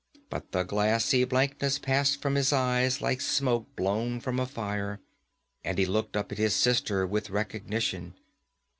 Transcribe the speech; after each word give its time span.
But 0.31 0.51
the 0.51 0.63
glassy 0.63 1.25
blankness 1.25 1.77
passed 1.77 2.23
from 2.23 2.33
his 2.33 2.51
eyes 2.51 3.01
like 3.03 3.21
smoke 3.21 3.67
blown 3.75 4.19
from 4.19 4.39
a 4.39 4.47
fire, 4.47 4.99
and 5.63 5.77
he 5.77 5.85
looked 5.85 6.17
up 6.17 6.31
at 6.31 6.39
his 6.39 6.55
sister 6.55 7.05
with 7.05 7.29
recognition. 7.29 8.15